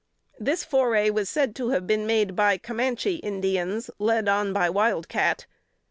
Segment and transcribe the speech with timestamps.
[0.39, 5.07] This foray was said to have been made by Camanche Indians, led on by Wild
[5.07, 5.45] Cat.